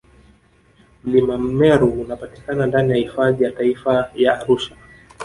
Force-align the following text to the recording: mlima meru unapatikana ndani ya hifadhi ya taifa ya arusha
mlima 1.03 1.37
meru 1.37 1.87
unapatikana 1.91 2.65
ndani 2.67 2.91
ya 2.91 2.97
hifadhi 2.97 3.43
ya 3.43 3.51
taifa 3.51 4.11
ya 4.15 4.39
arusha 4.39 4.75